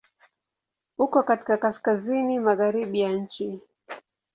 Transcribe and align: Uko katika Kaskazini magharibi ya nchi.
Uko 0.97 1.23
katika 1.23 1.57
Kaskazini 1.57 2.39
magharibi 2.39 2.99
ya 2.99 3.11
nchi. 3.13 3.59